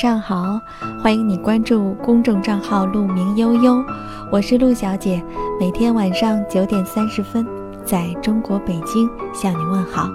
[0.00, 0.60] 上好，
[1.02, 3.84] 欢迎你关注公众账号“鹿鸣悠悠”，
[4.30, 5.20] 我是陆小姐，
[5.58, 7.44] 每天晚上九点三十分，
[7.84, 10.08] 在中国北京向你问好。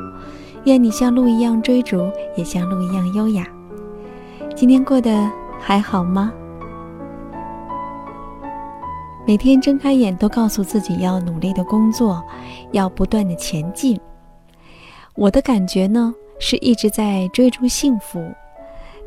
[0.63, 3.45] 愿你像鹿一样追逐，也像鹿一样优雅。
[4.55, 6.31] 今天过得还好吗？
[9.27, 12.23] 每天睁开眼都告诉自己要努力的工作，
[12.71, 13.99] 要不断的前进。
[15.15, 18.33] 我的感觉呢，是一直在追逐幸福。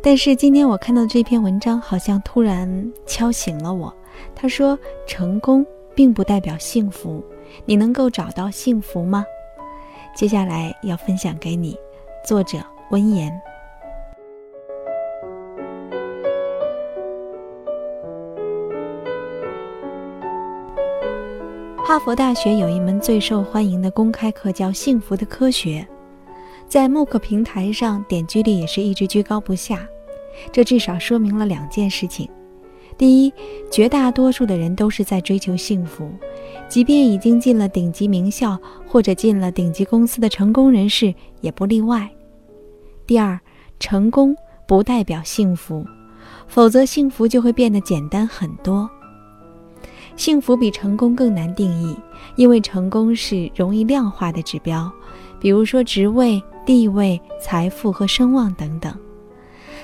[0.07, 3.93] 但是今天我看到这篇文章，好像突然敲醒了我。
[4.37, 7.21] 他说：“成功并不代表幸福，
[7.65, 9.27] 你能够找到幸福吗？”
[10.15, 11.77] 接下来要分享给你，
[12.25, 12.59] 作者
[12.93, 13.33] 温言。
[21.85, 25.85] 哈佛大学有一门最受欢迎的公开课，叫《幸福的科学》，
[26.69, 29.85] 在慕课平台上点击率也是一直居高不下。
[30.53, 32.29] 这至少说明了两件事情：
[32.99, 33.33] 第一，
[33.71, 36.11] 绝大多数的人都是在追求幸福，
[36.69, 42.09] 即便已经进了顶级名校或者进了顶级公司的成功人士也不例外；
[43.07, 43.39] 第二，
[43.79, 44.35] 成功
[44.67, 45.85] 不代表幸福，
[46.49, 48.89] 否则幸福就会变得简单很多。
[50.17, 51.95] 幸福比成功更难定义，
[52.37, 54.91] 因为成功是容易量化的指标，
[55.39, 58.97] 比如说职位、地位、财富和声望等等。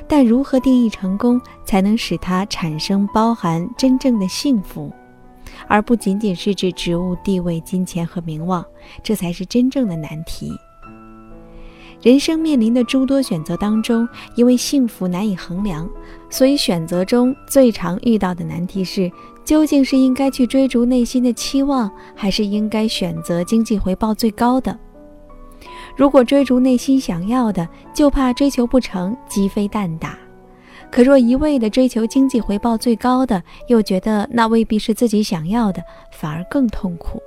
[0.08, 4.92] 但如何定义成功，才能使它产生包含真正的幸福，
[5.66, 8.64] 而不仅仅是指职务、地位、金钱和名望？
[9.02, 10.52] 这才是真正的难题。
[12.02, 15.88] 人生面临的诸多选择当中，因为幸福难以衡量，
[16.28, 19.08] 所以选择中最常遇到的难题是：
[19.44, 24.76] 究竟是应该去追逐内心的期望，还是应该选择经济回报最高的？
[25.96, 30.10] 如果追逐内心想要的，就怕追求不成，鸡飞蛋打；
[30.90, 35.82] 可若一味的追求经济回报最高的，又觉得那未必是自己想要的，
[36.12, 37.20] 反而更痛苦。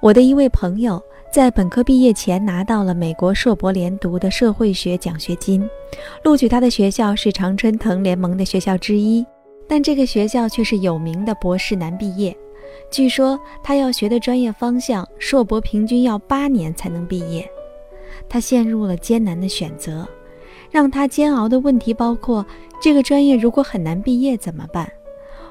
[0.00, 1.02] 我的一位朋友
[1.32, 5.68] 在本科毕业前拿到了美国硕博连读的社会学奖学金，
[6.22, 9.26] 录取他的学校是常春藤联盟的学校之一，
[9.68, 12.36] 但这个学校却是有名的博士难毕业。
[12.90, 17.48] 据说他要学的专业方向，硕博平均要八年才能毕业。
[18.28, 20.06] 他陷入了艰难的选择，
[20.70, 22.44] 让他煎熬的问题包括：
[22.80, 24.90] 这个专业如果很难毕业怎么办？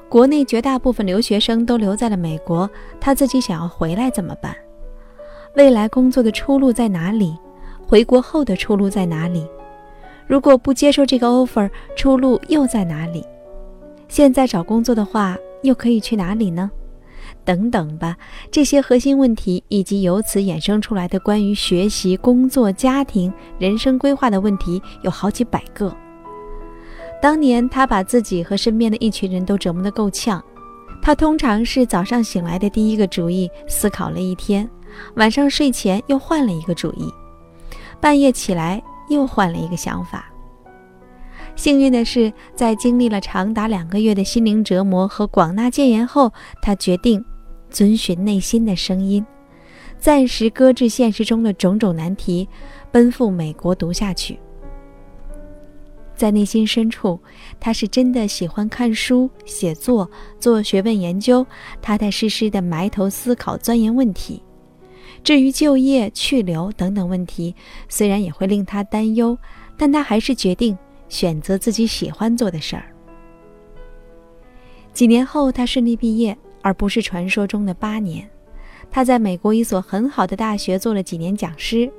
[0.08, 2.68] 国内绝大部分留学生都留在了美国，
[3.00, 4.56] 他自己想要回来怎么办？
[5.54, 7.36] 未来工作的出路在哪里？
[7.86, 9.46] 回国后的出路在哪里？
[10.26, 13.24] 如果不接受这个 offer，出路又在哪里？
[14.08, 16.70] 现在找工作的话，又可以去哪里呢？
[17.48, 18.14] 等等吧，
[18.50, 25.90] 这些核心问题以及由此衍生出来的关于学习、工作、家庭、人生规划的问题有好几百个。
[27.22, 30.44] 当年他把自己和身边的一群人都折磨得够呛。
[31.00, 34.68] 他通常是早上醒来的第一个主意，思考了一天，
[35.14, 37.10] 晚上睡前又换了一个主意，
[37.98, 40.30] 半夜起来又换了一个想法。
[41.56, 46.30] 幸运的是，在经历了长达两个月的心灵折磨和广纳谏言后，
[46.60, 47.24] 他决定。
[47.70, 49.24] 遵循内心的声音，
[49.98, 52.48] 暂时搁置现实中的种种难题，
[52.90, 54.38] 奔赴美国读下去。
[56.16, 57.20] 在内心深处，
[57.60, 61.46] 他是真的喜欢看书、写作、做学问研究，
[61.80, 64.42] 踏踏实实的埋头思考、钻研问题。
[65.22, 67.54] 至于就业、去留等等问题，
[67.88, 69.38] 虽然也会令他担忧，
[69.76, 70.76] 但他还是决定
[71.08, 72.92] 选择自己喜欢做的事儿。
[74.92, 76.36] 几年后，他顺利毕业。
[76.68, 78.28] 而不是传说中的八年。
[78.90, 81.90] 他在美国一所很好的大学做了几年讲师，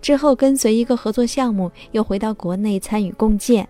[0.00, 3.68] 之后跟随一个合作项目，又回到国内参与共建，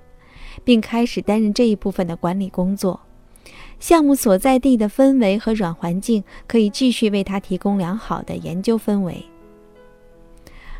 [0.63, 3.01] 并开始担任这一部分的管理工作。
[3.81, 9.25] 项目所在地的氛围和软环境可以继续为他提供良好的研究氛围。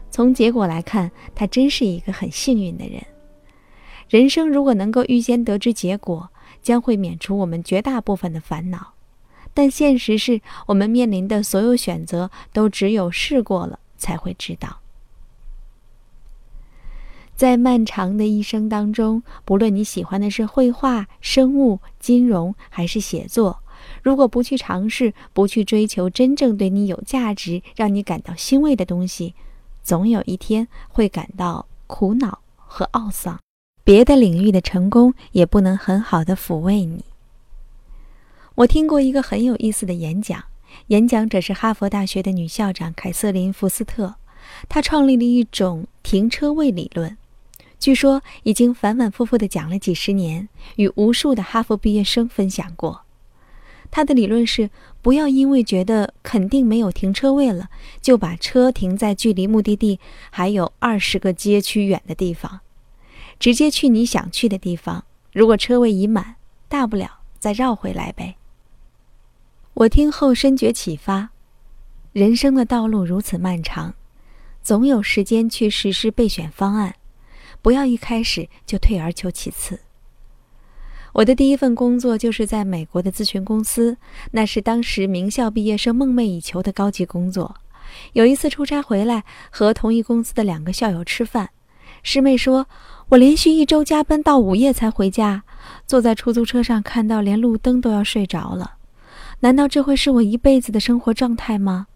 [0.09, 3.03] 从结果来看，他真是一个很幸运的人。
[4.09, 6.31] 人生如果能够预先得知结果，
[6.63, 8.94] 将会免除我们绝大部分的烦恼。
[9.55, 14.81] 但现实是我们面临的所有选择，都只有试过了才会知道。
[17.37, 23.61] 在漫长的一生当中，不论你喜欢的是绘画、生物、金融还是写作，
[24.03, 29.35] 如果不去尝试，不去追求真正对你有价值、让你感到欣慰的东西，
[29.83, 33.41] 总有一天会感到苦恼和懊丧。
[33.83, 37.05] 别的领域的成功也不能很好的抚慰你。
[38.57, 40.45] 我听过一个很有意思的演讲，
[40.87, 44.15] 演讲者是哈佛大学的女校长凯瑟琳·福斯特。
[44.69, 47.17] 她创立了一种停车位理论，
[47.81, 53.01] 据说已经反反复复地讲了几十年，与无数的哈佛毕业生分享过。
[53.91, 54.71] 他的理论是：
[55.03, 57.69] 不要因为觉得肯定没有停车位了，
[58.01, 59.99] 就把车停在距离目的地
[60.31, 62.61] 还有二十个街区远的地方，
[63.41, 65.05] 直接去你想去的地方。
[65.33, 66.37] 如果车位已满，
[66.69, 68.37] 大不了再绕回来呗。
[69.75, 71.31] 我听后深觉启发：
[72.13, 73.95] 人生的道路如此漫长，
[74.63, 76.95] 总有时间去实施备选方案，
[77.61, 79.81] 不要一开始就退而求其次。
[81.15, 83.97] 我的第一份工作就是在美国的咨询公司，
[84.31, 87.57] 那是当时名校毕业生梦寐以求的高级工作。
[88.13, 91.51] 有一次出差回来，和同一公司的两个校友吃饭，
[92.05, 92.69] 师妹说
[93.11, 95.43] ：“我连续一周加班到午夜才回家，
[95.85, 98.77] 坐在出租车上看到连路灯都要睡着了。
[99.45, 101.87] 难道这会是我一辈子的生活状态吗？”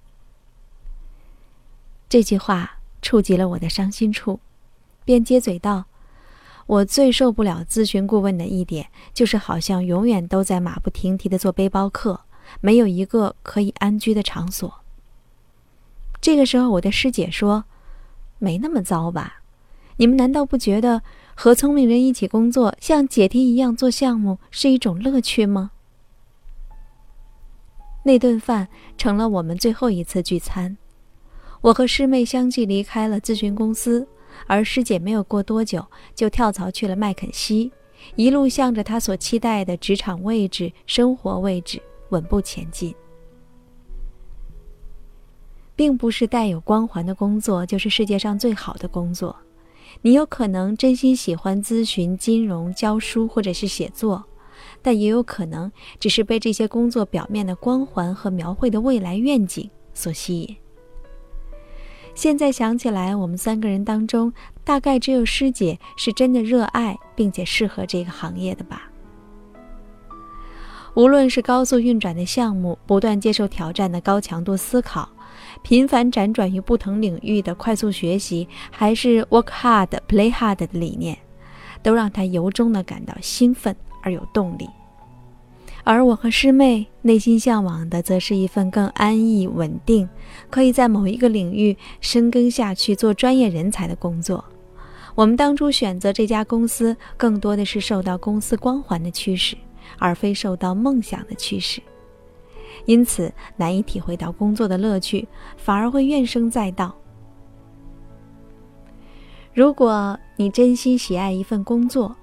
[2.06, 4.38] 这句话触及了我的伤心处，
[5.06, 5.86] 便接嘴道。
[6.66, 12.20] 我最受不了咨询顾问的一点，就是好像永远都在马不停蹄地做背包客，
[12.60, 14.80] 没有一个可以安居的场所。
[16.20, 17.64] 这个时候，我的师姐说
[18.38, 19.40] ：“没那么糟吧？
[19.96, 21.02] 你们难道不觉得
[21.34, 25.70] 和聪明人一起工作，像解题一样做项目是一种乐趣吗？”
[28.08, 28.66] 那顿饭
[28.96, 30.78] 成了我们最后一次聚餐，
[31.60, 34.08] 我和师妹相继离开了咨询公司。
[34.46, 35.84] 而师姐没有过多久
[36.14, 37.70] 就跳槽去了麦肯锡，
[38.16, 42.94] 一路向着她所期待的职场位置、生活位置稳步前进。
[45.76, 49.36] 并不是带有光环的工作就是世界上最好的工作，
[50.00, 54.24] 你有可能真心喜欢咨询、金融、教书或者是写作，
[54.82, 60.56] 但也有可能只是被这些工作表面的光环和描绘的未来愿景所吸引。
[62.14, 64.32] 现在想起来，我们三个人当中，
[64.64, 68.90] 大概只有师姐是真的热爱并且适合这个行业的吧。
[70.94, 75.08] 无论是高速运转的项目、不断接受挑战的高强度思考、
[75.62, 81.16] 频繁辗转于不同领域的快速学习，还是 work hard, play hard 的理念，
[81.84, 83.76] 都让他由衷的感到兴奋
[84.08, 84.68] 而有动力。
[85.84, 90.08] 而我和师妹内心向往的，则是一份更安逸、稳定，
[90.50, 94.44] 可以在某一个领域深耕下去、做专业人才的工作。
[95.14, 99.56] 我们当初选择这家公司，更多的是受到公司光环的驱使，
[99.98, 101.80] 而非受到梦想的驱使，
[102.84, 105.26] 因此难以体会到工作的乐趣，
[105.56, 106.94] 反而会怨声载道。
[109.54, 112.14] 如果你真心喜爱一份工作，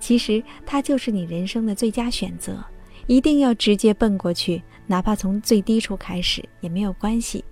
[0.00, 2.58] 其实它就是你人生的最佳选择。
[3.06, 7.44] 一定要直接奔过去，哪怕从最低处开始也没有关系。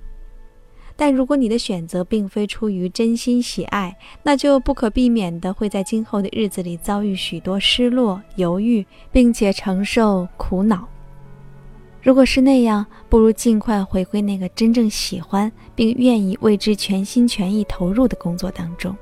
[0.95, 10.87] 但如果你的选择并非出于真心喜爱，那就不可避免的会在今后的日子里遭遇许多失落、犹豫，并且承受苦恼。
[12.01, 18.97] 如果是那样，不如尽快回归那个真正喜欢并愿意为之全心全意投入的工作当中。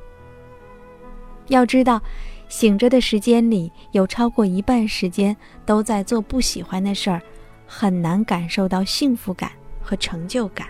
[1.49, 2.01] 要知道。
[2.49, 7.21] 醒着的时间里，有超过一半时间都在做不喜欢的事儿，
[7.67, 9.51] 很难感受到幸福感
[9.83, 10.69] 和成就感。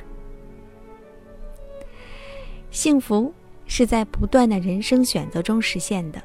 [2.71, 3.33] 幸福
[3.67, 6.21] 是在不断的人生选择中实现的。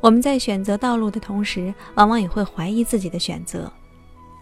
[0.00, 3.70] 我们在选择道路的同时，往往也会怀疑自己的选择。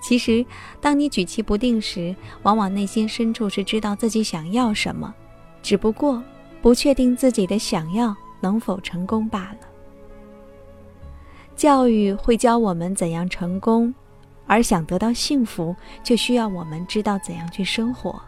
[0.01, 0.47] 其实，
[0.81, 2.15] 当你举棋不定时，
[2.45, 5.13] 往往内心深处是知道自己想要什么，
[5.61, 6.23] 只不过
[6.63, 9.68] 不确定自己的想要能否成功罢了。
[11.59, 13.93] 教育会教我们怎样成功，
[14.47, 15.75] 而想得到幸福，
[16.05, 18.23] 就需要我们知道怎样去生活。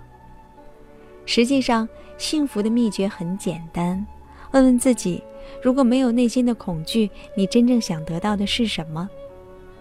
[1.27, 4.05] 实际上，幸福的秘诀很简单：
[4.51, 5.23] 问问自己，
[5.63, 9.09] 如果没有内心的恐惧，你真正想得到的是什么？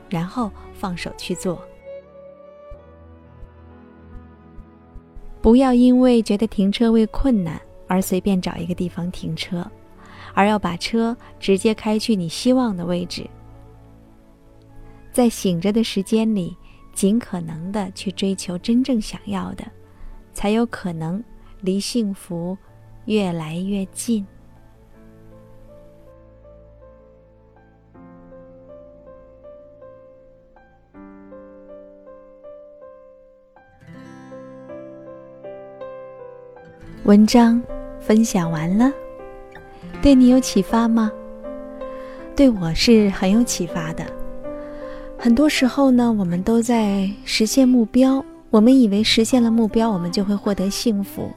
[0.09, 1.59] 然后放手去做。
[5.41, 9.65] 不要因为觉得停车位困难而随便找一个地方停车，
[10.35, 13.27] 而要把车直接开去你希望的位置。
[15.11, 16.55] 在醒着的时间里，
[16.93, 19.63] 尽可能的去追求真正想要的，
[20.33, 21.23] 才有可能
[21.61, 22.57] 离幸福
[23.05, 24.25] 越来越近。
[37.05, 37.59] 文章
[37.99, 38.91] 分享完了，
[40.01, 41.11] 对你有启发吗？
[42.35, 44.18] 对我是很有启发的。
[45.21, 48.23] 很多时候呢，我们都在实现目标。
[48.49, 51.29] 我们以为实现了目标，我们就会获得幸福。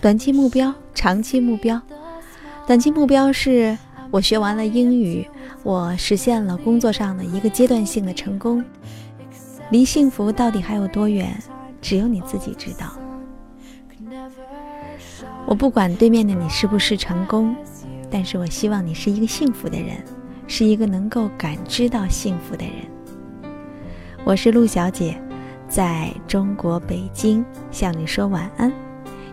[0.00, 1.80] 短期目标、长期目标。
[2.66, 3.78] 短期目标是
[4.10, 5.24] 我学完了英语，
[5.62, 8.62] 我实现了工作上的一个阶段性的成功。
[9.70, 11.32] 离幸福到底还有多远？
[11.80, 12.92] 只有你自己知道。
[15.46, 17.54] 我不管对面的你是不是成功，
[18.10, 19.96] 但是我希望你是一个幸福的人，
[20.48, 22.95] 是一个能够感知到幸福的人。
[24.26, 25.16] 我是陆小姐，
[25.68, 28.72] 在中国北京向你说晚安。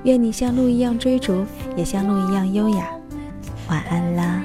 [0.04, 1.44] 愿你像鹿一样追逐，
[1.76, 2.88] 也像鹿一样优雅。
[3.68, 4.44] 晚安啦。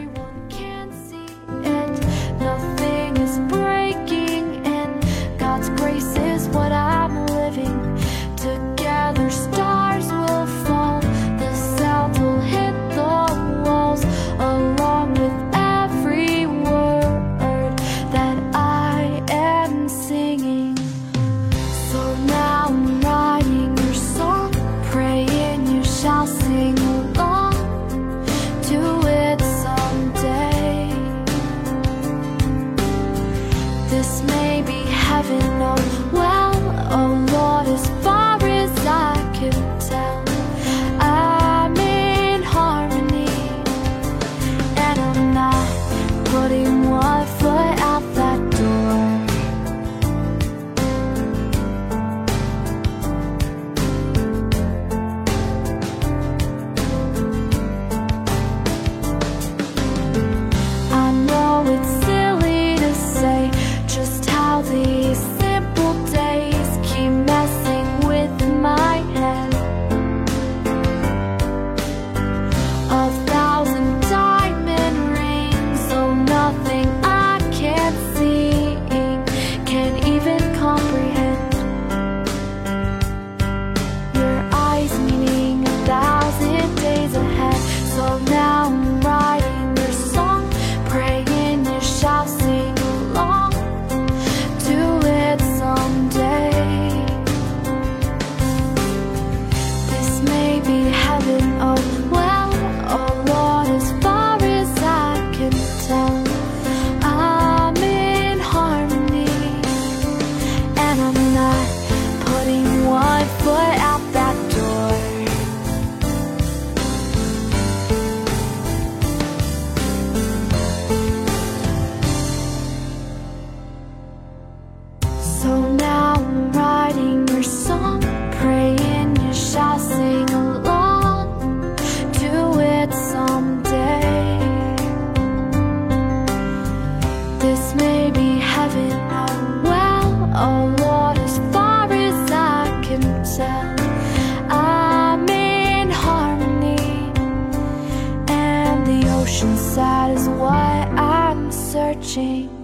[152.08, 152.57] 谁？